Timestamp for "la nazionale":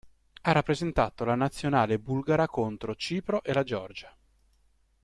1.25-1.99